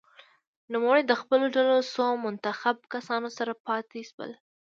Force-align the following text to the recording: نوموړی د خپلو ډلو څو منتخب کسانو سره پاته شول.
نوموړی 0.73 1.03
د 1.07 1.13
خپلو 1.21 1.45
ډلو 1.55 1.77
څو 1.93 2.05
منتخب 2.25 2.75
کسانو 2.93 3.29
سره 3.37 3.51
پاته 3.65 3.99
شول. 4.09 4.31